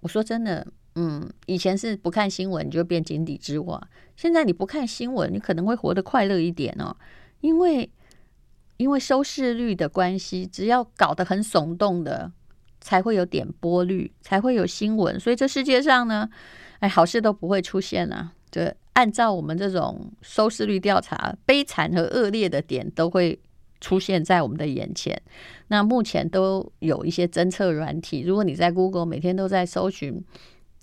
[0.00, 6.96] 我说真的，嗯，以前是不看新闻你就变井底之蛙，现在你不看新闻，你可能会活得快乐一点哦，
[7.40, 7.90] 因为
[8.76, 12.32] 因为收视率的关系，只要搞得很耸动的。
[12.82, 16.26] 才会有点播率，才会有新闻，所以这世界上呢，
[16.78, 18.32] 哎，好事都不会出现啊。
[18.50, 18.62] 就
[18.94, 23.38] 按照我们这种收视率调查，悲惨和恶劣的点都会
[23.82, 25.20] 出现在我们的眼前。
[25.68, 30.24] 那目前都有一些侦测软体，如果你在 Google 每天都在搜寻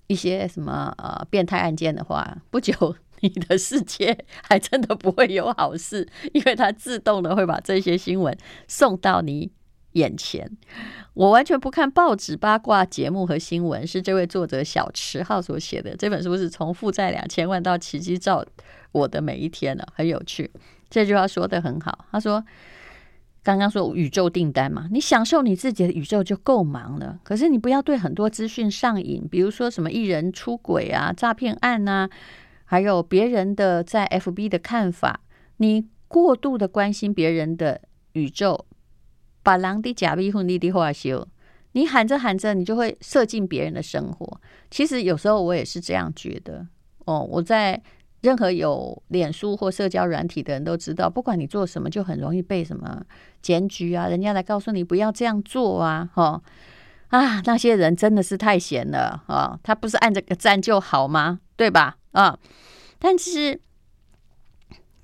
[0.08, 9.50] 一些什么呃变态案件的话，不久 你的世界还真的不会有好事，因为它自动的会把这些新闻送到你
[9.92, 10.50] 眼前，
[11.14, 15.96] 我完全不看报纸八卦节目和新闻，是这位作者小池浩所写的。
[15.96, 18.44] 这本书是从负债两千万到奇迹照
[18.92, 20.50] 我的每一天呢，很有趣。
[20.88, 22.42] 这句话说得很好，他说
[23.48, 27.18] ：“刚刚说宇宙订单嘛，你享受你自己的宇宙就够忙了。
[27.22, 32.10] 可是你不要对很多资讯上瘾，比如说什么艺人出轨啊、诈骗案啊，
[32.66, 35.20] 还有别人的在 FB 的看法，
[35.56, 37.80] 你过度的关心别人的
[38.12, 38.66] 宇宙。”
[39.42, 41.26] 把狼的假逼婚丽的话修，
[41.72, 44.38] 你喊着喊着，你就会射进别人的生活。
[44.70, 46.66] 其实有时候我也是这样觉得
[47.06, 47.26] 哦。
[47.30, 47.82] 我在
[48.28, 53.02] 任何有脸书或社交软体的人都知道，不管你做什么，就很容易被什么
[53.40, 56.42] 检举啊，人家来告诉你不要这样做啊，哈
[57.08, 59.58] 啊，那些人真的是太闲了啊！
[59.62, 61.40] 他不是按这个赞就好吗？
[61.56, 61.96] 对吧？
[62.12, 62.38] 啊，
[62.98, 63.58] 但是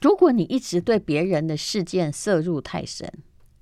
[0.03, 3.11] 如果你一直对别人的事件涉入太深，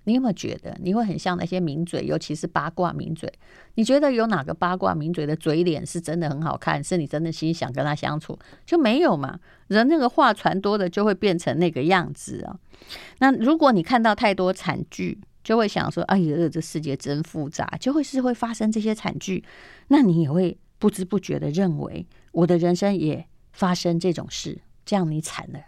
[0.04, 3.32] 你有没有觉得你会很像那些名嘴，尤其是八卦名嘴？
[3.74, 8.38] 你觉得有哪个八卦名嘴的嘴脸是真的很好看，是你真的心想跟他相处？
[8.66, 9.38] 就没有嘛？
[9.68, 12.58] 人那个话传多的，就会变成那个样子啊。
[13.20, 19.44] 那如果你看到太多惨剧，就会想说：“哎呀，这世界真复杂。”就会是会发生这些惨剧，
[19.88, 25.60] 那你也会不知不觉的认为我的人生也发生这种事，这样你惨了。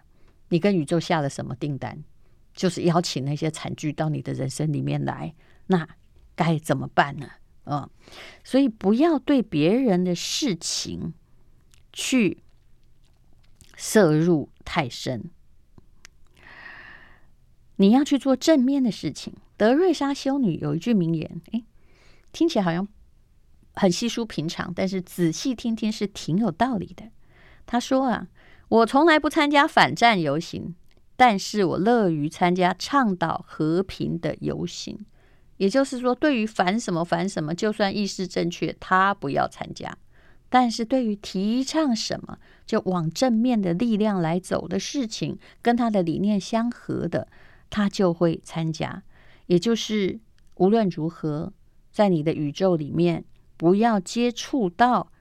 [0.51, 2.05] 你跟宇宙下了什么订单？
[2.55, 5.35] 就是邀请那些惨剧到你的人生里面来，
[5.67, 5.87] 那
[6.35, 7.29] 该怎么办呢？
[7.65, 7.91] 啊、嗯，
[8.45, 11.15] 所以不要对别人的事情
[11.93, 12.43] 去
[13.75, 15.31] 涉入太深，
[17.77, 19.35] 你要去做正面的事情。
[19.57, 21.65] 德瑞莎修女有一句名言，诶，
[22.33, 22.87] 听起来好像
[23.75, 27.11] 很稀疏平常，但是仔细听听是挺有道理的。
[27.65, 28.29] 她说啊，
[28.69, 30.75] 我从来不参加反战游行。
[31.17, 35.07] 但是我乐于参加倡导和平的游行，
[35.59, 39.93] 也就是说，对于反什么反什么，就算意识正确，他不要参加；
[40.49, 47.29] 但是对于提倡什么，就往正面的力量来走的事情，跟他的理念相合的，
[47.71, 49.05] 他就会参加。
[49.47, 50.19] 也就是
[50.57, 51.53] 无论如何，
[51.93, 53.25] 在你的宇宙里面，
[53.57, 55.13] 不要接触到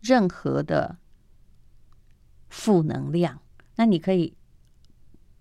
[0.00, 0.96] 任何的
[2.48, 3.40] 负能量。
[3.76, 4.34] 那你可以。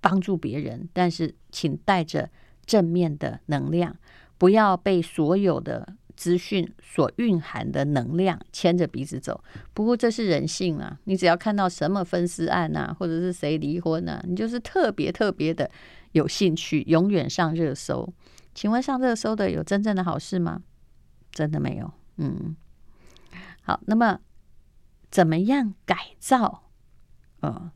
[0.02, 2.30] 帮助别人，但是请带着
[2.66, 3.96] 正面的能量，
[4.38, 9.44] 不要被所有的资讯所蕴含的能量牵着鼻子走。
[9.74, 15.70] 不过这是人性啊，你只要看到什么分尸案啊，或者是谁离婚啊，你就是特别特别的
[16.12, 18.12] 有兴趣，永远上热搜。
[18.54, 20.64] 请问上热搜的有真正的好事吗？
[21.32, 21.92] 真的没有。
[22.18, 22.56] 嗯，
[23.62, 24.20] 好，那么
[25.10, 26.64] 怎么样改造？
[27.42, 27.72] 呃。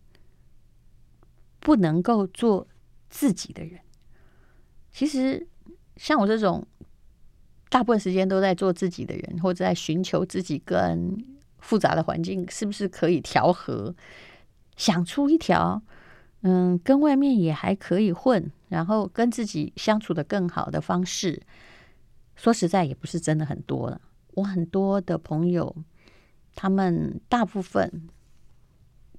[1.65, 2.67] 不能够做
[3.10, 3.80] 自己的人，
[4.91, 5.47] 其实
[5.97, 6.63] 像我这种
[7.69, 11.17] 大部分时间都在做自己的人，或者在寻求自己跟
[11.58, 13.95] 复杂的环境是不是可以调和，
[14.78, 15.82] 想出一条
[16.41, 21.41] 嗯，跟外面也还可以混，然后跟自己相处的更好的方式。
[22.36, 23.99] 说实在，也不是真的很多了。
[24.36, 25.75] 我很多的朋友，
[26.54, 28.08] 他们大部分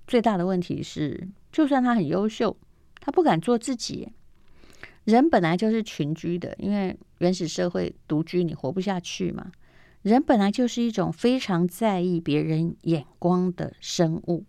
[0.06, 1.28] 最大的问题是。
[1.52, 2.56] 就算他很优秀，
[3.00, 4.12] 他不敢做自己。
[5.04, 9.52] 人本来就是群居的，因为原始社会独居你活不下去嘛。
[10.02, 14.44] 人本来就是一种非常在意别人眼光的生物，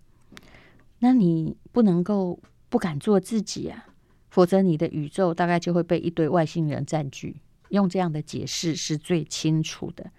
[0.99, 2.39] 那你不能够
[2.69, 3.85] 不敢做自己啊，
[4.29, 7.37] 否则你的宇宙大概就会被一堆外星人占据。
[7.69, 10.11] 用这样的解释是最清楚的。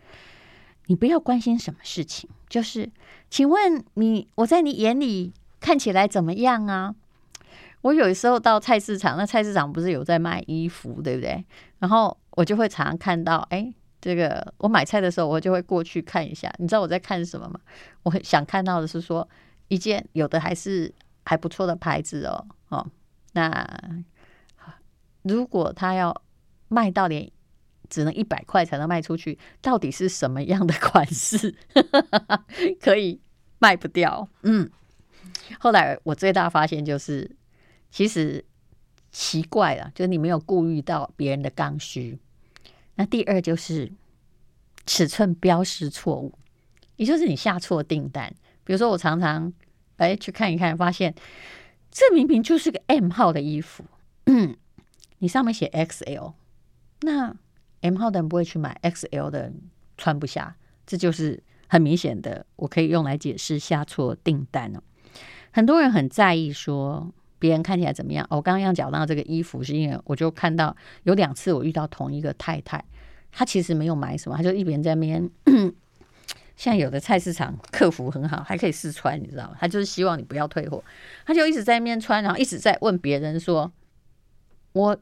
[0.87, 2.91] 你不要关心什么事情，就是，
[3.29, 5.33] 请问你，我在你眼里。
[5.61, 6.95] 看起来怎么样啊？
[7.83, 11.45] 我有时候到菜市场，那菜市场不是有在卖衣服，对不对？
[11.79, 16.53] 然后我就会常常看到，哎，这个我买菜的时候，我就会过去看一下。
[16.59, 17.61] 你知道我在看什么吗？
[18.03, 19.29] 我想看到的是说，
[19.69, 20.93] 一件有的还是
[21.25, 22.87] 还不错的牌子哦哦。
[23.33, 23.65] 那
[25.23, 26.23] 如果他要
[26.69, 27.31] 卖到连
[27.89, 31.55] 只能一百块才能卖出去，到底是什么样的款式
[32.83, 33.21] 可以
[33.61, 34.29] 卖不掉？
[34.43, 34.69] 嗯，
[35.59, 37.31] 后来我最大发现就是，
[37.91, 38.45] 其实
[39.11, 42.19] 奇怪了，就是你没有顾虑到别人的刚需。
[42.97, 43.91] 那第二就是
[44.87, 46.39] 尺寸标识错误，
[46.97, 48.35] 也就是你下错订单。
[48.64, 49.53] 比如说，我常常
[49.97, 51.14] 哎去看一看，发现
[51.91, 53.85] 这明明就是个 M 号的衣服，
[55.19, 56.35] 你上面写 XL，
[57.01, 57.35] 那
[57.81, 59.61] M 号的人不会去买，XL 的人
[59.97, 60.57] 穿不下，
[60.87, 64.83] 这就是很明显的，我可以用来解释下错订单了。
[65.59, 68.25] 很多人很在意说别人看起来怎么样。
[68.31, 72.85] 我刚刚要讲到这个衣服，是因为我就看到有两次我遇到同一个太太，
[73.33, 75.29] 她其实没有买什么，她就一边在那边。
[76.55, 79.57] 现在有的菜市场客服很好，还可以试穿，你知道吗？
[79.59, 80.81] 她就是希望你不要退货，
[81.27, 83.73] 她就一直在那边穿，然后一直在问别人说
[84.75, 84.97] ：“我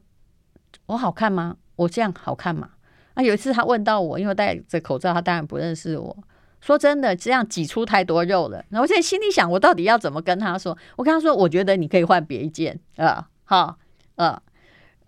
[0.87, 2.71] 我好看吗？”我这样好看吗？
[3.13, 6.17] 啊，有一次他问到我，因为戴着口罩，他当然不认识我。
[6.61, 8.63] 说真的，这样挤出太多肉了。
[8.69, 10.77] 然后我现在心里想，我到底要怎么跟他说？
[10.95, 13.77] 我跟他说，我觉得你可以换别一件啊，好，
[14.15, 14.41] 啊，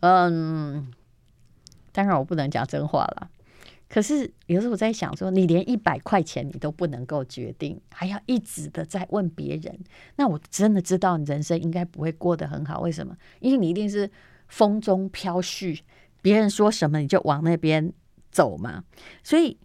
[0.02, 0.92] 嗯，
[1.92, 3.30] 当然我不能讲真话了。
[3.90, 9.80] 可是有时候我在想说，你连一百块钱你都不能够决定，还要一直的在问别人，
[10.16, 12.82] 那我真的知道你人生应该不会过得很好。
[12.82, 13.18] 为什么？
[13.40, 14.10] 因为你一定是
[14.48, 15.80] 风中飘絮。
[16.22, 17.94] 别人说什么你就往那边
[18.30, 18.84] 走嘛，
[19.24, 19.58] 所以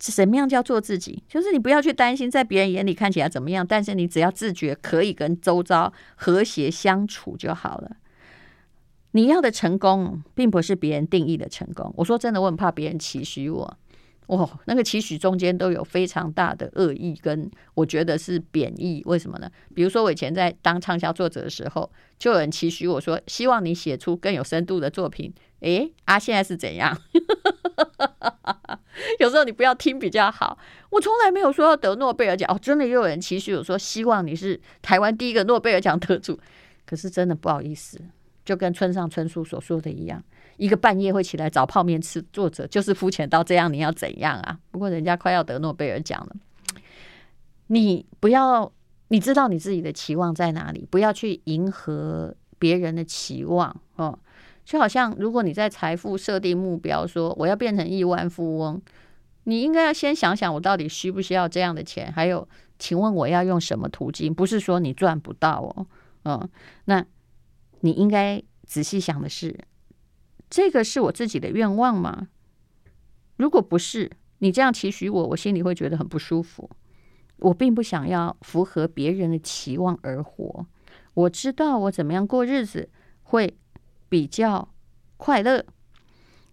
[0.00, 1.22] 什么样叫做自己？
[1.28, 7.96] 就是你不要去担心在别人眼里看起来怎么样，但是你只要自觉可以跟周遭和谐相处就好了。
[9.12, 11.92] 你要的成功，并不是别人定义的成功。
[11.96, 13.78] 我说真的，我很怕别人期许我。
[14.26, 19.02] 哦，那个期许中间都有非常大的恶意，跟我觉得是贬义。
[19.06, 19.50] 为什么呢？
[19.74, 25.32] 比如说我以前在当畅销作者的时候，就有人期许我说，希望你写出更有深度的作品。
[25.60, 26.96] 诶，啊，现在是怎样？
[29.20, 30.58] 有时候你不要听比较好。
[30.90, 32.48] 我从来没有说要得诺贝尔奖。
[32.52, 36.38] 哦，真的又有人期许我说，希望你是台湾第一个诺贝尔奖得主。
[36.86, 38.00] 可是真的不好意思，
[38.44, 40.22] 就跟村上春树所说的一样。
[40.56, 44.58] 一个半夜会起来找泡面吃，作者就是肤浅到这样，你要怎样啊？
[44.70, 46.34] 不过人家快要得诺贝尔奖了，
[47.68, 48.72] 你不要，
[49.08, 54.18] 你知道你自己的期望在哪里，不要去迎合别人的期望哦。
[54.68, 58.78] 就好像如果你在财富设定目标，说我要变成亿万富翁，
[59.44, 62.46] 你应该要先想想我到底需不需要这样的钱，还有，
[62.78, 64.34] 请问我要用什么途径？
[64.34, 65.86] 不是说你赚不到哦，
[66.24, 66.48] 嗯，
[66.84, 67.02] 那
[67.80, 69.58] 你应该仔细想的是。
[70.50, 72.28] 这个是我自己的愿望吗？
[73.38, 74.10] 如果不是，
[74.40, 76.68] 你这样期许我，我心里会觉得很不舒服。
[77.38, 80.66] 我并不想要符合别人的期望而活。
[81.14, 82.90] 我知道我怎么样过日子
[83.22, 83.56] 会
[84.08, 84.68] 比较
[85.16, 85.64] 快乐。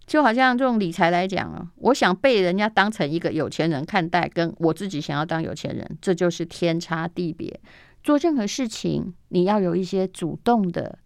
[0.05, 7.59] 就好像这种理财来讲啊，我想被人家当成一个有钱人看待，跟我自己想要当有钱人，这就是天差地别。
[8.03, 10.99] 做任何事情，你要有一些主动的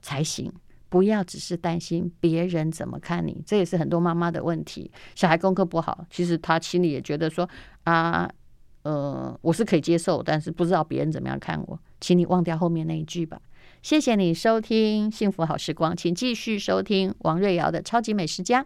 [0.00, 0.52] 才行。
[0.88, 4.92] 不要只是担心别人怎么看你，这也是很多妈妈的问题。
[5.14, 7.48] 小孩功课不好，其实他心里也觉得说
[7.84, 8.30] 啊，
[8.82, 11.80] 呃，我是可以接受，但是不知道别人怎么样看我。
[11.98, 13.40] 请你忘掉后面那一句吧。
[13.82, 18.62] 谢谢你收听《幸福好时光》，请继续收听王瑞瑶的《超级美食家》。